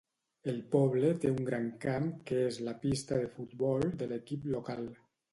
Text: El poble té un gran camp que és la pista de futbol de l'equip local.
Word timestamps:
El 0.51 0.55
poble 0.75 1.09
té 1.25 1.33
un 1.33 1.43
gran 1.49 1.67
camp 1.83 2.07
que 2.29 2.39
és 2.45 2.57
la 2.67 2.73
pista 2.85 3.19
de 3.25 3.27
futbol 3.35 3.85
de 4.01 4.07
l'equip 4.13 4.49
local. 4.55 4.89